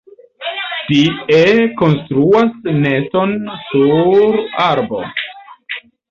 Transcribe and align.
Tie 0.85 1.41
konstruas 1.81 2.65
neston 2.85 3.35
sur 3.67 4.39
arbo. 4.69 5.03